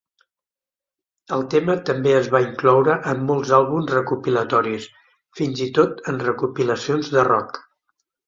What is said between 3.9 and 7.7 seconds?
recopilatoris, fins i tot en recopilacions de rock.